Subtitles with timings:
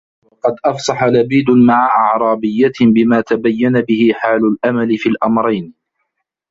[0.31, 5.73] وَقَدْ أَفْصَحَ لَبِيدٌ مَعَ أَعْرَابِيَّةٍ بِمَا تَبَيَّنَ بِهِ حَالُ الْأَمَلِ فِي الْأَمْرَيْنِ